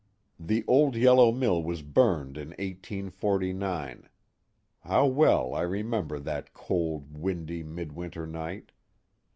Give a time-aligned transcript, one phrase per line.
[0.39, 4.09] The old yellow mill was burned in 1849.
[4.79, 8.71] How well I re member that cold, windy, midwinter night!